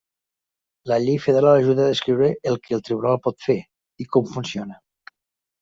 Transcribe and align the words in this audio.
La 0.91 0.97
llei 1.03 1.19
federal 1.25 1.57
ajuda 1.59 1.83
a 1.83 1.91
descriure 1.91 2.31
el 2.53 2.57
que 2.65 2.73
el 2.79 2.83
tribunal 2.89 3.23
pot 3.27 3.47
fer, 3.49 3.59
i 4.05 4.09
com 4.17 4.37
funciona. 4.37 4.81